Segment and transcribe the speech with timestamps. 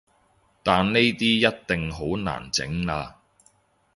[0.63, 3.13] 但呢啲一定好難整喇